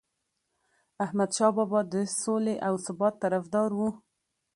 [1.03, 3.79] احمدشاه بابا د سولې او ثبات طرفدار و.